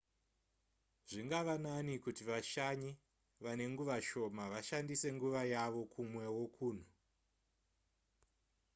zvingave 1.09 1.55
nani 1.65 1.93
kuti 2.03 2.21
vashanyi 2.29 2.91
vane 3.43 3.63
nguva 3.71 3.97
shoma 4.07 4.43
vashandise 4.53 5.07
nguva 5.15 5.41
yavo 5.53 5.81
kumwewo 5.91 6.43
kunhu 6.55 6.87